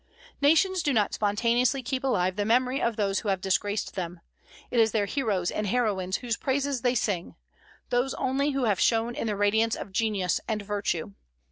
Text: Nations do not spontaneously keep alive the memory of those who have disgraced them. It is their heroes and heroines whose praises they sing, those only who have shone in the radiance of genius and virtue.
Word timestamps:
Nations 0.41 0.81
do 0.81 0.93
not 0.93 1.13
spontaneously 1.13 1.83
keep 1.83 2.03
alive 2.03 2.35
the 2.35 2.43
memory 2.43 2.81
of 2.81 2.95
those 2.95 3.19
who 3.19 3.29
have 3.29 3.39
disgraced 3.39 3.93
them. 3.93 4.19
It 4.71 4.79
is 4.79 4.93
their 4.93 5.05
heroes 5.05 5.51
and 5.51 5.67
heroines 5.67 6.17
whose 6.17 6.37
praises 6.37 6.81
they 6.81 6.95
sing, 6.95 7.35
those 7.91 8.15
only 8.15 8.49
who 8.49 8.63
have 8.63 8.79
shone 8.79 9.13
in 9.13 9.27
the 9.27 9.35
radiance 9.35 9.75
of 9.75 9.91
genius 9.91 10.41
and 10.47 10.63
virtue. 10.63 11.11